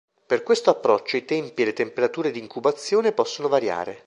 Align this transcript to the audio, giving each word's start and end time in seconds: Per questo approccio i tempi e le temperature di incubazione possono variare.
Per 0.25 0.41
questo 0.41 0.71
approccio 0.71 1.15
i 1.15 1.25
tempi 1.25 1.61
e 1.61 1.65
le 1.65 1.73
temperature 1.73 2.31
di 2.31 2.39
incubazione 2.39 3.11
possono 3.11 3.47
variare. 3.47 3.99